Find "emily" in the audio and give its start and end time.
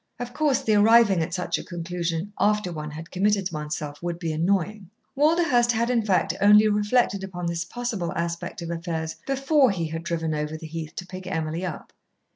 11.27-11.63